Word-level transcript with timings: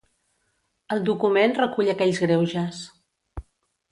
El 0.95 1.03
document 1.09 1.53
recull 1.59 1.93
aquells 1.95 2.21
greuges. 2.25 2.79